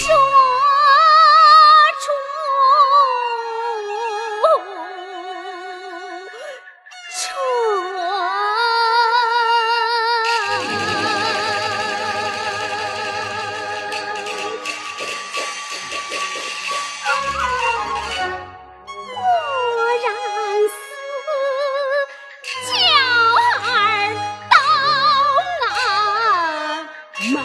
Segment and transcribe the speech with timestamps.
[0.00, 0.08] 说
[2.00, 2.08] 出
[7.12, 7.20] 出，
[19.06, 19.18] 莫
[20.02, 20.08] 让
[20.70, 20.80] 四
[22.66, 22.72] 舅
[23.60, 23.68] 儿
[24.50, 24.54] 到
[25.60, 25.64] 南
[27.34, 27.38] 门。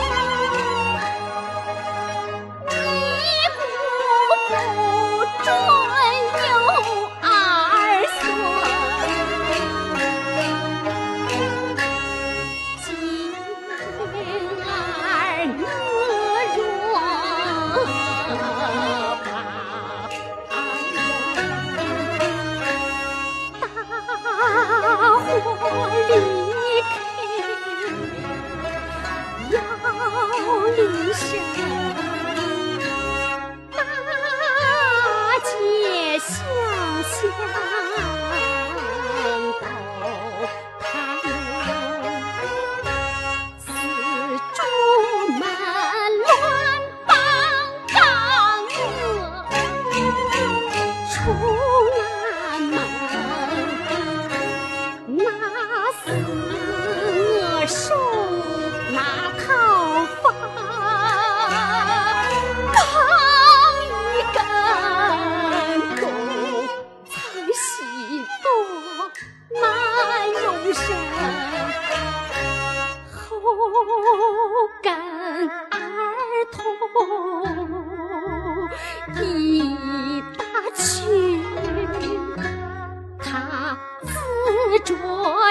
[84.85, 84.95] 着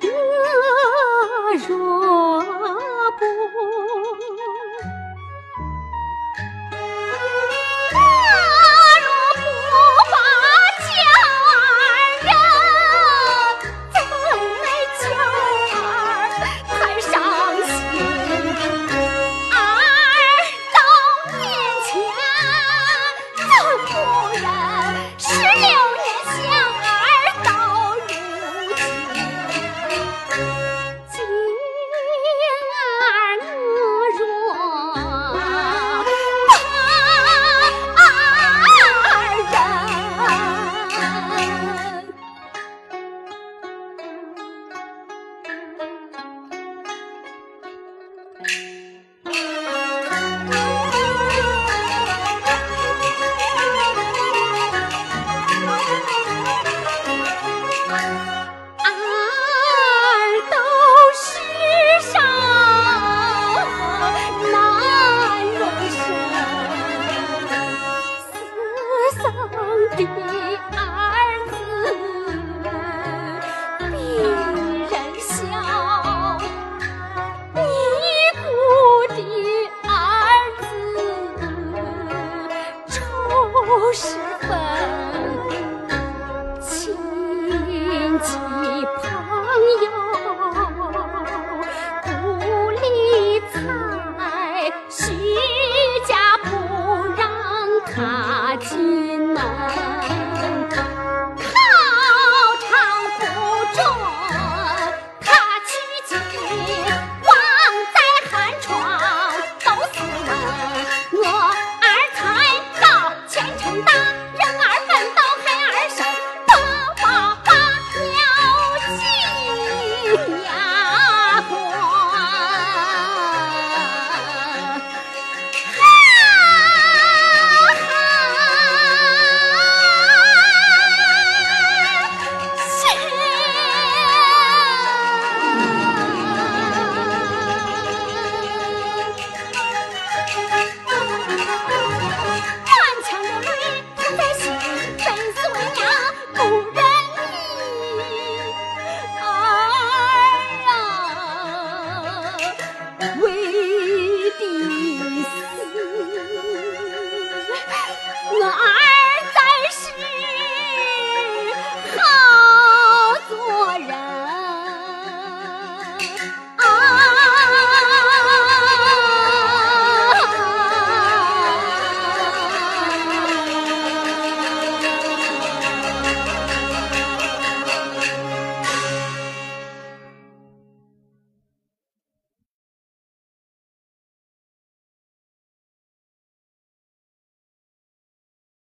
[0.03, 1.82] 我如。